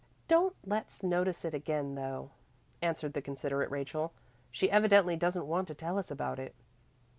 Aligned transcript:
"Don't 0.27 0.55
let's 0.65 1.03
notice 1.03 1.45
it 1.45 1.53
again, 1.53 1.93
though," 1.93 2.31
answered 2.81 3.13
the 3.13 3.21
considerate 3.21 3.69
Rachel. 3.69 4.13
"She 4.49 4.71
evidently 4.71 5.15
doesn't 5.15 5.45
want 5.45 5.67
to 5.67 5.75
tell 5.75 5.99
us 5.99 6.09
about 6.09 6.39
it." 6.39 6.55